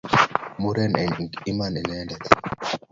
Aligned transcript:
Muren 0.61 0.93
eng' 1.03 1.33
iman 1.51 1.73
inendet. 1.81 2.23